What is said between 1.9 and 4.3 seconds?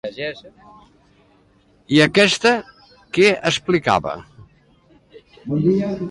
I aquesta què explicava?